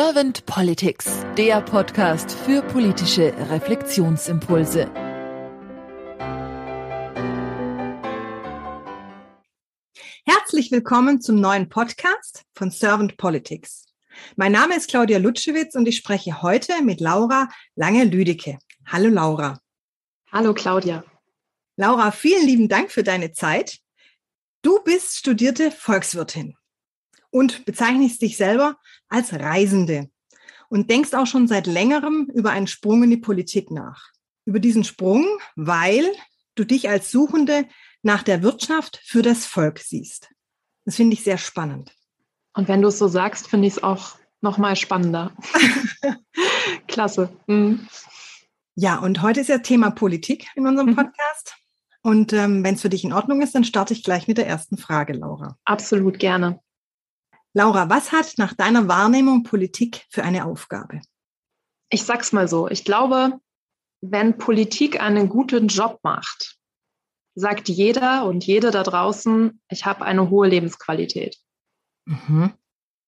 [0.00, 4.88] Servant Politics, der Podcast für politische Reflexionsimpulse.
[10.24, 13.86] Herzlich willkommen zum neuen Podcast von Servant Politics.
[14.36, 18.60] Mein Name ist Claudia Lutschewitz und ich spreche heute mit Laura Lange-Lüdecke.
[18.86, 19.58] Hallo Laura.
[20.30, 21.02] Hallo Claudia.
[21.76, 23.80] Laura, vielen lieben Dank für deine Zeit.
[24.62, 26.57] Du bist studierte Volkswirtin
[27.30, 28.76] und bezeichnest dich selber
[29.08, 30.10] als Reisende
[30.68, 34.10] und denkst auch schon seit längerem über einen Sprung in die Politik nach.
[34.44, 35.26] Über diesen Sprung,
[35.56, 36.10] weil
[36.54, 37.66] du dich als Suchende
[38.02, 40.30] nach der Wirtschaft für das Volk siehst.
[40.84, 41.94] Das finde ich sehr spannend.
[42.54, 45.36] Und wenn du es so sagst, finde ich es auch noch mal spannender.
[46.86, 47.30] Klasse.
[47.46, 47.86] Mhm.
[48.74, 50.96] Ja, und heute ist ja Thema Politik in unserem mhm.
[50.96, 51.56] Podcast.
[52.02, 54.46] Und ähm, wenn es für dich in Ordnung ist, dann starte ich gleich mit der
[54.46, 55.58] ersten Frage, Laura.
[55.64, 56.60] Absolut gerne.
[57.54, 61.00] Laura, was hat nach deiner Wahrnehmung Politik für eine Aufgabe?
[61.90, 62.68] Ich sag's mal so.
[62.68, 63.40] Ich glaube,
[64.00, 66.58] wenn Politik einen guten Job macht,
[67.34, 71.38] sagt jeder und jede da draußen, ich habe eine hohe Lebensqualität.
[72.04, 72.52] Mhm.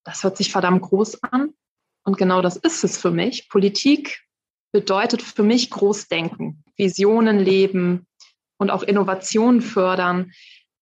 [0.03, 1.53] Das hört sich verdammt groß an.
[2.03, 3.49] Und genau das ist es für mich.
[3.49, 4.23] Politik
[4.71, 8.07] bedeutet für mich Großdenken, Visionen leben
[8.57, 10.31] und auch Innovationen fördern.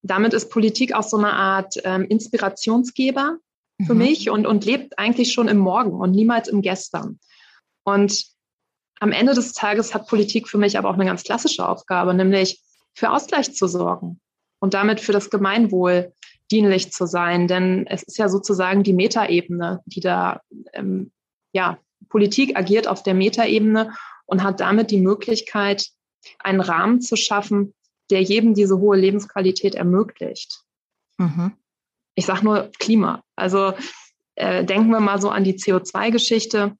[0.01, 3.39] Damit ist Politik auch so eine Art ähm, Inspirationsgeber
[3.85, 3.99] für mhm.
[3.99, 7.19] mich und, und lebt eigentlich schon im Morgen und niemals im Gestern.
[7.83, 8.25] Und
[8.99, 12.61] am Ende des Tages hat Politik für mich aber auch eine ganz klassische Aufgabe, nämlich
[12.93, 14.19] für Ausgleich zu sorgen
[14.59, 16.13] und damit für das Gemeinwohl
[16.51, 17.47] dienlich zu sein.
[17.47, 20.41] Denn es ist ja sozusagen die Metaebene, die da,
[20.73, 21.11] ähm,
[21.53, 21.77] ja,
[22.09, 23.93] Politik agiert auf der Metaebene
[24.25, 25.87] und hat damit die Möglichkeit,
[26.39, 27.73] einen Rahmen zu schaffen,
[28.09, 30.63] der jedem diese hohe Lebensqualität ermöglicht.
[31.17, 31.53] Mhm
[32.19, 33.23] ich sage nur Klima.
[33.37, 33.73] Also
[34.35, 36.75] äh, denken wir mal so an die CO2-Geschichte.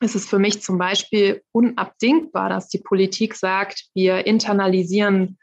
[0.00, 5.38] Es ist für mich zum Beispiel unabdingbar, dass die Politik sagt, wir internalisieren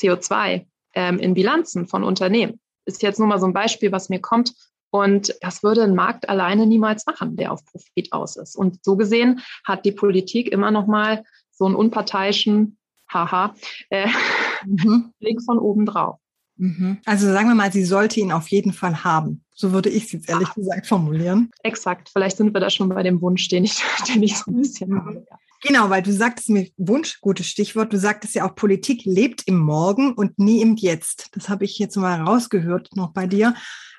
[0.00, 2.58] CO2 ähm, in Bilanzen von Unternehmen.
[2.84, 4.52] Ist jetzt nur mal so ein Beispiel, was mir kommt.
[4.90, 8.56] Und das würde ein Markt alleine niemals machen, der auf Profit aus ist.
[8.56, 12.76] Und so gesehen hat die Politik immer noch mal so einen unparteiischen,
[13.08, 13.54] haha,
[13.90, 14.08] äh,
[14.66, 15.12] mhm.
[15.20, 16.18] Blick von oben drauf.
[16.56, 16.98] Mhm.
[17.04, 19.44] Also sagen wir mal, sie sollte ihn auf jeden Fall haben.
[19.54, 20.54] So würde ich es jetzt ehrlich ja.
[20.54, 21.50] gesagt formulieren.
[21.62, 22.10] Exakt.
[22.12, 23.82] Vielleicht sind wir da schon bei dem Wunsch, den ich,
[24.14, 25.04] den ich so ein bisschen mhm.
[25.04, 25.26] habe.
[25.62, 27.92] Genau, weil du sagtest mir Wunsch, gutes Stichwort.
[27.92, 31.28] Du sagtest ja auch, Politik lebt im Morgen und nie im Jetzt.
[31.32, 33.54] Das habe ich jetzt mal rausgehört noch bei dir,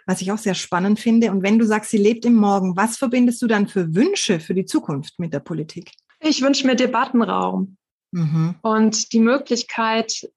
[0.05, 1.31] was ich auch sehr spannend finde.
[1.31, 4.53] Und wenn du sagst, sie lebt im Morgen, was verbindest du dann für Wünsche für
[4.53, 5.91] die Zukunft mit der Politik?
[6.19, 7.77] Ich wünsche mir Debattenraum
[8.11, 8.55] mhm.
[8.61, 10.29] und die Möglichkeit,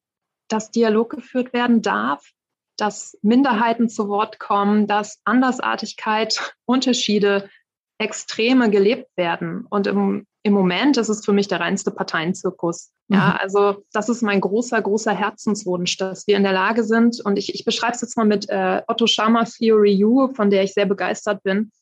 [0.49, 2.33] dass Dialog geführt werden darf,
[2.77, 7.51] dass Minderheiten zu Wort kommen, dass Andersartigkeit, Unterschiede,
[7.99, 9.67] Extreme gelebt werden.
[9.69, 12.93] Und im, im Moment ist es für mich der reinste Parteienzirkus.
[13.09, 13.17] Mhm.
[13.17, 17.37] Ja, also das ist mein großer, großer Herzenswunsch, dass wir in der Lage sind, und
[17.37, 20.75] ich, ich beschreibe es jetzt mal mit äh, Otto Schama Theory U, von der ich
[20.75, 21.73] sehr begeistert bin,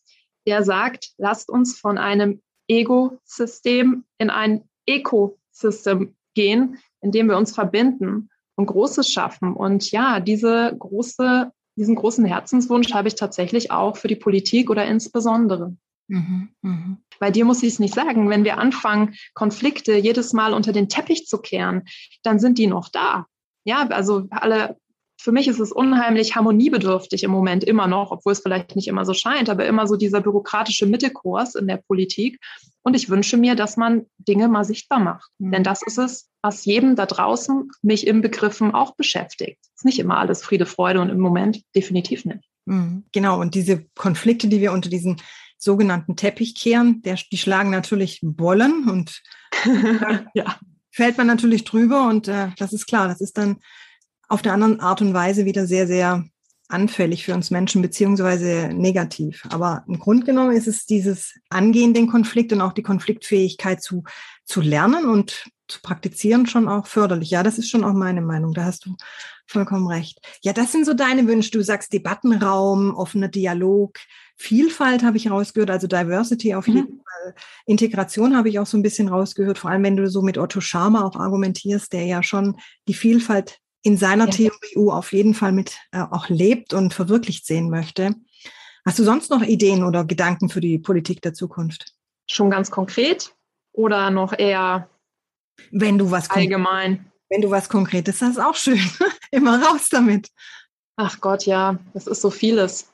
[0.46, 7.54] der sagt, lasst uns von einem Ego-System in ein Ecosystem gehen, in dem wir uns
[7.54, 9.54] verbinden und Großes schaffen.
[9.54, 14.84] Und ja, diese große, diesen großen Herzenswunsch habe ich tatsächlich auch für die Politik oder
[14.86, 15.76] insbesondere.
[16.08, 16.96] Mhm, mh.
[17.18, 20.88] Bei dir muss ich es nicht sagen, wenn wir anfangen, Konflikte jedes Mal unter den
[20.88, 21.84] Teppich zu kehren,
[22.22, 23.26] dann sind die noch da.
[23.64, 24.76] Ja, also alle
[25.26, 29.04] für mich ist es unheimlich harmoniebedürftig im Moment immer noch, obwohl es vielleicht nicht immer
[29.04, 32.38] so scheint, aber immer so dieser bürokratische Mittelkurs in der Politik.
[32.82, 35.28] Und ich wünsche mir, dass man Dinge mal sichtbar macht.
[35.38, 35.50] Mhm.
[35.50, 39.58] Denn das ist es, was jedem da draußen mich im Begriffen auch beschäftigt.
[39.62, 42.48] Es ist nicht immer alles Friede, Freude und im Moment definitiv nicht.
[42.66, 43.02] Mhm.
[43.10, 43.40] Genau.
[43.40, 45.16] Und diese Konflikte, die wir unter diesen
[45.58, 49.22] sogenannten Teppich kehren, der, die schlagen natürlich Bollen und
[50.34, 50.56] ja.
[50.92, 53.56] fällt man natürlich drüber und äh, das ist klar, das ist dann
[54.28, 56.24] auf der anderen Art und Weise wieder sehr, sehr
[56.68, 59.44] anfällig für uns Menschen beziehungsweise negativ.
[59.50, 64.02] Aber im Grunde genommen ist es dieses Angehen den Konflikt und auch die Konfliktfähigkeit zu,
[64.44, 67.30] zu lernen und zu praktizieren schon auch förderlich.
[67.30, 68.52] Ja, das ist schon auch meine Meinung.
[68.52, 68.96] Da hast du
[69.46, 70.20] vollkommen recht.
[70.42, 71.52] Ja, das sind so deine Wünsche.
[71.52, 73.98] Du sagst Debattenraum, offener Dialog,
[74.36, 77.00] Vielfalt habe ich rausgehört, also Diversity auf jeden mhm.
[77.00, 77.34] Fall.
[77.64, 80.60] Integration habe ich auch so ein bisschen rausgehört, vor allem wenn du so mit Otto
[80.60, 82.56] Schama auch argumentierst, der ja schon
[82.86, 84.32] die Vielfalt in seiner ja.
[84.32, 88.16] Theorie auf jeden Fall mit äh, auch lebt und verwirklicht sehen möchte.
[88.84, 91.94] Hast du sonst noch Ideen oder Gedanken für die Politik der Zukunft?
[92.28, 93.32] Schon ganz konkret
[93.72, 94.88] oder noch eher
[95.70, 97.12] wenn du was allgemein?
[97.28, 98.80] Wenn du was Konkretes hast, auch schön.
[99.30, 100.30] Immer raus damit.
[100.96, 102.92] Ach Gott, ja, das ist so vieles.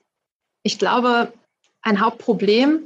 [0.63, 1.33] Ich glaube,
[1.81, 2.81] ein Hauptproblem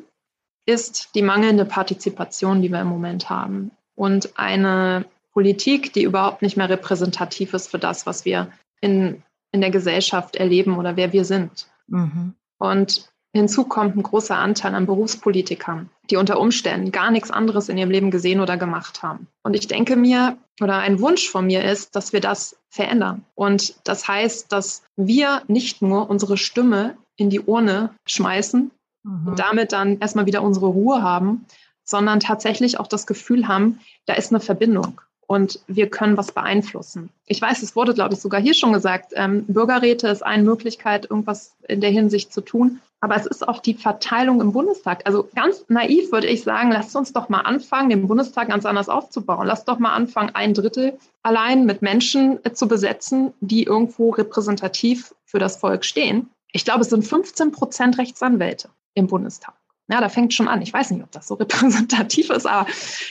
[0.64, 3.72] ist die mangelnde Partizipation, die wir im Moment haben.
[3.96, 5.06] Und eine
[5.36, 8.50] Politik, die überhaupt nicht mehr repräsentativ ist für das, was wir
[8.80, 9.22] in,
[9.52, 11.68] in der Gesellschaft erleben oder wer wir sind.
[11.88, 12.32] Mhm.
[12.58, 17.76] Und hinzu kommt ein großer Anteil an Berufspolitikern, die unter Umständen gar nichts anderes in
[17.76, 19.26] ihrem Leben gesehen oder gemacht haben.
[19.42, 23.22] Und ich denke mir, oder ein Wunsch von mir ist, dass wir das verändern.
[23.34, 28.70] Und das heißt, dass wir nicht nur unsere Stimme in die Urne schmeißen
[29.02, 29.28] mhm.
[29.28, 31.44] und damit dann erstmal wieder unsere Ruhe haben,
[31.84, 37.10] sondern tatsächlich auch das Gefühl haben, da ist eine Verbindung und wir können was beeinflussen.
[37.26, 41.10] Ich weiß, es wurde, glaube ich, sogar hier schon gesagt, ähm, Bürgerräte ist eine Möglichkeit,
[41.10, 42.80] irgendwas in der Hinsicht zu tun.
[43.00, 45.02] Aber es ist auch die Verteilung im Bundestag.
[45.04, 48.88] Also ganz naiv würde ich sagen, lasst uns doch mal anfangen, den Bundestag ganz anders
[48.88, 49.46] aufzubauen.
[49.46, 55.14] Lasst doch mal anfangen, ein Drittel allein mit Menschen äh, zu besetzen, die irgendwo repräsentativ
[55.24, 56.30] für das Volk stehen.
[56.52, 59.54] Ich glaube, es sind 15 Prozent Rechtsanwälte im Bundestag.
[59.88, 60.62] Ja, da fängt schon an.
[60.62, 62.68] Ich weiß nicht, ob das so repräsentativ ist, aber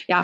[0.07, 0.24] ja,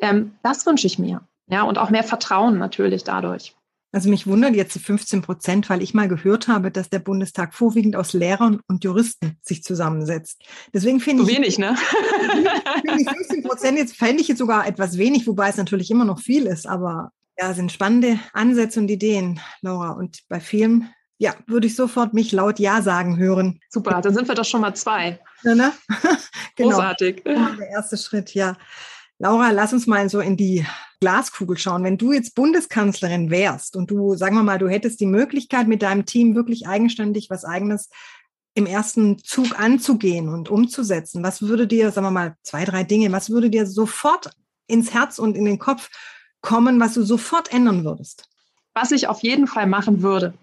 [0.00, 1.22] ähm, das wünsche ich mir.
[1.46, 3.54] Ja, und auch mehr Vertrauen natürlich dadurch.
[3.94, 7.54] Also mich wundern jetzt die 15 Prozent, weil ich mal gehört habe, dass der Bundestag
[7.54, 10.42] vorwiegend aus Lehrern und Juristen sich zusammensetzt.
[10.72, 11.28] Deswegen finde ich.
[11.28, 11.76] wenig, ne?
[12.80, 16.04] finde ich 15 Prozent jetzt fände ich jetzt sogar etwas wenig, wobei es natürlich immer
[16.04, 19.90] noch viel ist, aber ja, sind spannende Ansätze und Ideen, Laura.
[19.90, 23.60] Und bei vielen, ja, würde ich sofort mich laut Ja sagen hören.
[23.70, 25.20] Super, dann sind wir doch schon mal zwei.
[25.42, 25.72] Ja, ne?
[26.56, 26.70] genau.
[26.70, 27.22] Großartig.
[27.24, 28.56] Der erste Schritt, ja.
[29.18, 30.66] Laura, lass uns mal so in die
[31.00, 31.84] Glaskugel schauen.
[31.84, 35.82] Wenn du jetzt Bundeskanzlerin wärst und du, sagen wir mal, du hättest die Möglichkeit, mit
[35.82, 37.90] deinem Team wirklich eigenständig was eigenes
[38.54, 43.10] im ersten Zug anzugehen und umzusetzen, was würde dir, sagen wir mal, zwei, drei Dinge,
[43.12, 44.30] was würde dir sofort
[44.66, 45.90] ins Herz und in den Kopf
[46.40, 48.28] kommen, was du sofort ändern würdest?
[48.72, 50.34] Was ich auf jeden Fall machen würde,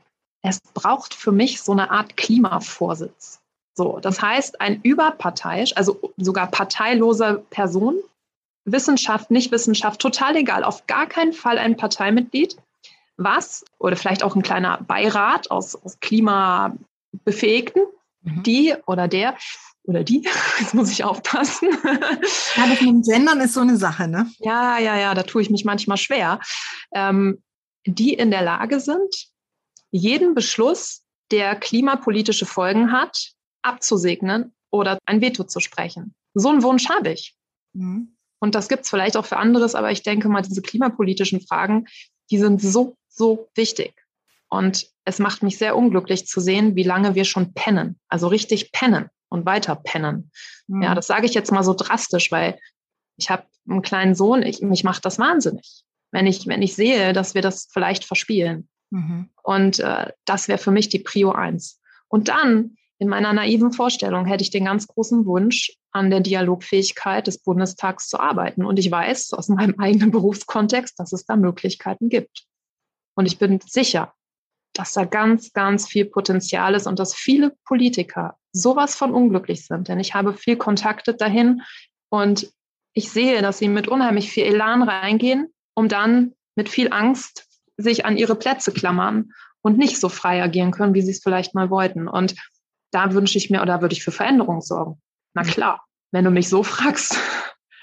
[0.41, 3.39] es braucht für mich so eine Art Klimavorsitz.
[3.73, 7.95] So, das heißt, ein überparteiisch, also sogar parteiloser Person,
[8.65, 12.57] Wissenschaft, nicht Wissenschaft, total egal, auf gar keinen Fall ein Parteimitglied,
[13.17, 17.83] was, oder vielleicht auch ein kleiner Beirat aus, aus Klimabefähigten,
[18.21, 18.43] mhm.
[18.43, 19.35] die oder der
[19.83, 20.27] oder die,
[20.59, 21.69] jetzt muss ich aufpassen.
[22.55, 24.29] Ja, das mit dem Gendern ist so eine Sache, ne?
[24.39, 26.39] Ja, ja, ja, da tue ich mich manchmal schwer.
[26.93, 27.41] Ähm,
[27.87, 29.31] die in der Lage sind,
[29.91, 36.13] jeden Beschluss, der klimapolitische Folgen hat, abzusegnen oder ein Veto zu sprechen.
[36.33, 37.35] So einen Wunsch habe ich.
[37.73, 38.15] Mhm.
[38.39, 41.85] Und das gibt es vielleicht auch für anderes, aber ich denke mal, diese klimapolitischen Fragen,
[42.31, 43.93] die sind so, so wichtig.
[44.49, 48.71] Und es macht mich sehr unglücklich zu sehen, wie lange wir schon pennen, also richtig
[48.71, 50.31] pennen und weiter pennen.
[50.67, 50.81] Mhm.
[50.81, 52.59] Ja, das sage ich jetzt mal so drastisch, weil
[53.17, 57.13] ich habe einen kleinen Sohn, ich, mich macht das wahnsinnig, wenn ich, wenn ich sehe,
[57.13, 58.67] dass wir das vielleicht verspielen.
[58.91, 59.29] Mhm.
[59.41, 61.81] Und äh, das wäre für mich die Prio eins.
[62.07, 67.25] Und dann in meiner naiven Vorstellung hätte ich den ganz großen Wunsch, an der Dialogfähigkeit
[67.25, 68.63] des Bundestags zu arbeiten.
[68.63, 72.45] Und ich weiß aus meinem eigenen Berufskontext, dass es da Möglichkeiten gibt.
[73.15, 74.13] Und ich bin sicher,
[74.73, 79.87] dass da ganz, ganz viel Potenzial ist und dass viele Politiker sowas von unglücklich sind.
[79.87, 81.61] Denn ich habe viel Kontakte dahin
[82.09, 82.51] und
[82.93, 87.47] ich sehe, dass sie mit unheimlich viel Elan reingehen, um dann mit viel Angst
[87.81, 89.31] sich an ihre Plätze klammern
[89.61, 92.07] und nicht so frei agieren können, wie sie es vielleicht mal wollten.
[92.07, 92.35] Und
[92.91, 95.01] da wünsche ich mir oder würde ich für Veränderung sorgen.
[95.33, 95.47] Na mhm.
[95.47, 97.17] klar, wenn du mich so fragst,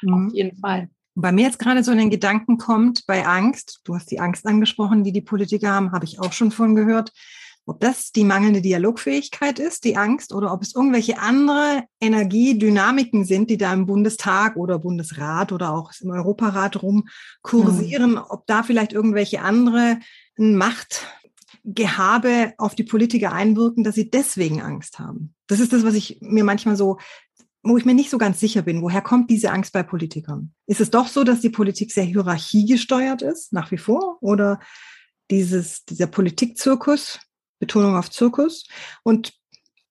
[0.02, 0.26] mhm.
[0.26, 0.88] auf jeden Fall.
[1.14, 4.47] Bei mir jetzt gerade so in den Gedanken kommt, bei Angst, du hast die Angst
[4.47, 7.12] angesprochen, die die Politiker haben, habe ich auch schon von gehört,
[7.69, 13.51] ob das die mangelnde Dialogfähigkeit ist, die Angst, oder ob es irgendwelche andere Energiedynamiken sind,
[13.51, 18.23] die da im Bundestag oder Bundesrat oder auch im Europarat rumkursieren, mhm.
[18.29, 19.99] ob da vielleicht irgendwelche andere
[20.37, 21.07] Macht
[21.65, 25.35] Gehabe auf die Politiker einwirken, dass sie deswegen Angst haben.
[25.49, 26.99] Das ist das, was ich mir manchmal so,
[27.63, 28.81] wo ich mir nicht so ganz sicher bin.
[28.81, 30.55] Woher kommt diese Angst bei Politikern?
[30.67, 34.17] Ist es doch so, dass die Politik sehr hierarchiegesteuert ist, nach wie vor?
[34.23, 34.61] Oder
[35.31, 37.19] dieses, dieser Politikzirkus,
[37.59, 38.67] Betonung auf Zirkus?
[39.03, 39.33] Und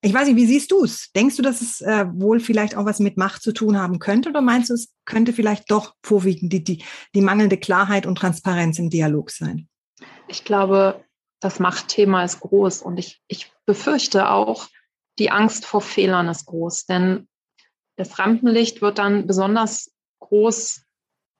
[0.02, 1.12] ich weiß nicht, wie siehst du es?
[1.12, 4.30] Denkst du, dass es äh, wohl vielleicht auch was mit Macht zu tun haben könnte?
[4.30, 6.84] Oder meinst du, es könnte vielleicht doch vorwiegend die, die,
[7.16, 9.68] die mangelnde Klarheit und Transparenz im Dialog sein?
[10.28, 11.04] Ich glaube,
[11.40, 14.68] das Machtthema ist groß und ich, ich befürchte auch,
[15.20, 17.28] die Angst vor Fehlern ist groß, denn
[17.96, 20.84] das Rampenlicht wird dann besonders groß,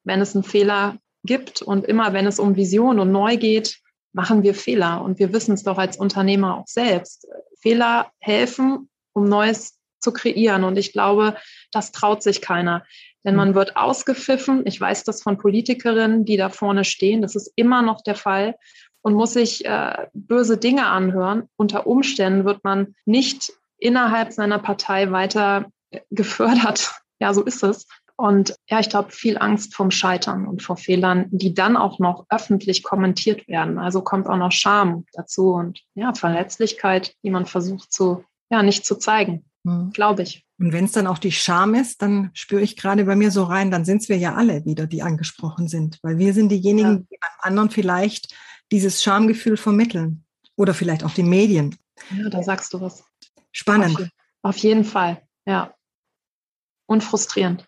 [0.04, 3.80] wenn es einen Fehler gibt und immer wenn es um Vision und neu geht,
[4.14, 7.28] machen wir Fehler und wir wissen es doch als Unternehmer auch selbst.
[7.60, 11.36] Fehler helfen, um Neues zu kreieren und ich glaube,
[11.72, 12.86] das traut sich keiner.
[13.26, 14.66] Denn man wird ausgepfiffen.
[14.66, 17.22] Ich weiß das von Politikerinnen, die da vorne stehen.
[17.22, 18.56] Das ist immer noch der Fall
[19.02, 21.50] und muss sich äh, böse Dinge anhören.
[21.58, 25.66] Unter Umständen wird man nicht innerhalb seiner Partei weiter
[26.10, 27.88] gefördert ja, so ist es.
[28.20, 32.26] Und ja, ich glaube, viel Angst vom Scheitern und vor Fehlern, die dann auch noch
[32.30, 33.78] öffentlich kommentiert werden.
[33.78, 38.88] Also kommt auch noch Scham dazu und ja, Verletzlichkeit, die man versucht zu, ja, nicht
[38.88, 39.92] zu zeigen, mhm.
[39.92, 40.44] glaube ich.
[40.58, 43.44] Und wenn es dann auch die Scham ist, dann spüre ich gerade bei mir so
[43.44, 46.00] rein, dann sind es wir ja alle wieder, die angesprochen sind.
[46.02, 46.98] Weil wir sind diejenigen, ja.
[46.98, 48.36] die beim anderen vielleicht
[48.72, 50.26] dieses Schamgefühl vermitteln.
[50.56, 51.78] Oder vielleicht auch die Medien.
[52.18, 53.04] Ja, da sagst du was.
[53.52, 53.96] Spannend.
[54.42, 55.76] Auf, auf jeden Fall, ja.
[56.88, 57.68] Und frustrierend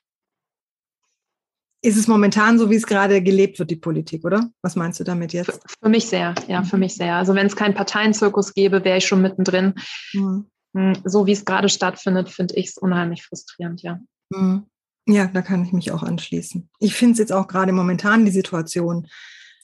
[1.81, 4.49] ist es momentan so, wie es gerade gelebt wird, die Politik, oder?
[4.61, 5.51] Was meinst du damit jetzt?
[5.51, 7.15] Für, für mich sehr, ja, für mich sehr.
[7.15, 9.75] Also wenn es keinen Parteienzirkus gäbe, wäre ich schon mittendrin.
[10.13, 10.45] Mhm.
[10.75, 13.99] Hm, so wie es gerade stattfindet, finde ich es unheimlich frustrierend, ja.
[14.29, 14.65] Mhm.
[15.07, 16.69] Ja, da kann ich mich auch anschließen.
[16.79, 19.07] Ich finde es jetzt auch gerade momentan die Situation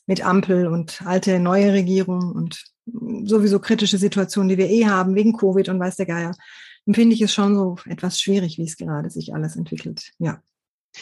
[0.08, 2.64] mit Ampel und alte, neue Regierung und
[3.24, 6.32] sowieso kritische Situationen, die wir eh haben, wegen Covid und weiß der Geier,
[6.86, 10.12] empfinde ich es schon so etwas schwierig, wie es gerade sich alles entwickelt.
[10.20, 10.42] Ja.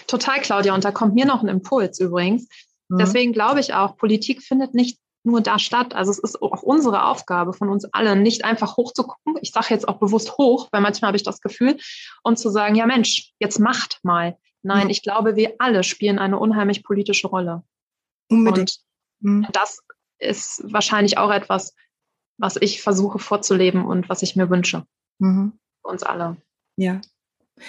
[0.08, 0.74] Total, Claudia.
[0.74, 2.48] Und da kommt mir noch ein Impuls übrigens.
[2.90, 2.98] Mhm.
[2.98, 5.94] Deswegen glaube ich auch, Politik findet nicht nur da statt.
[5.94, 9.38] Also es ist auch unsere Aufgabe von uns allen, nicht einfach hochzugucken.
[9.42, 11.78] Ich sage jetzt auch bewusst hoch, weil manchmal habe ich das Gefühl,
[12.24, 14.38] und zu sagen, ja Mensch, jetzt macht mal.
[14.64, 14.90] Nein, mhm.
[14.90, 17.64] ich glaube, wir alle spielen eine unheimlich politische Rolle.
[18.30, 18.80] Unbedingt.
[19.22, 19.48] Und mhm.
[19.54, 19.80] das
[20.20, 21.74] ist wahrscheinlich auch etwas,
[22.38, 24.86] was ich versuche vorzuleben und was ich mir wünsche.
[25.20, 25.60] Mhm.
[25.84, 26.38] Uns alle.
[26.78, 27.02] Ja.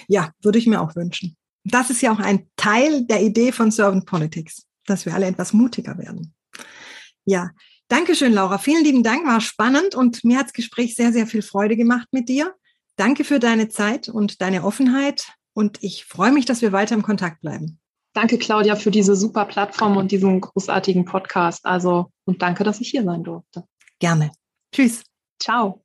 [0.09, 3.71] Ja, würde ich mir auch wünschen das ist ja auch ein Teil der Idee von
[3.71, 6.35] Servant Politics, dass wir alle etwas mutiger werden.
[7.25, 7.50] Ja,
[7.88, 8.59] danke schön, Laura.
[8.59, 12.09] Vielen lieben Dank, war spannend und mir hat das Gespräch sehr, sehr viel Freude gemacht
[12.12, 12.54] mit dir.
[12.97, 17.02] Danke für deine Zeit und deine Offenheit und ich freue mich, dass wir weiter im
[17.02, 17.80] Kontakt bleiben.
[18.12, 21.66] Danke, Claudia, für diese super Plattform und diesen großartigen Podcast.
[21.66, 23.64] Also, und danke, dass ich hier sein durfte.
[23.99, 24.30] Gerne.
[24.73, 25.02] Tschüss.
[25.40, 25.85] Ciao.